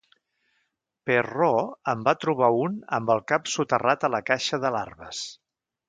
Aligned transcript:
Perrault 1.09 1.91
en 1.93 2.01
va 2.09 2.15
trobar 2.25 2.49
un 2.63 2.79
amb 2.99 3.13
el 3.17 3.21
cap 3.33 3.53
soterrat 3.59 4.09
a 4.09 4.13
la 4.17 4.23
caixa 4.31 4.61
de 4.65 4.77
larves. 4.79 5.23